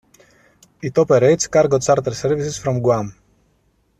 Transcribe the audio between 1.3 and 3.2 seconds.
cargo charter services from Guam.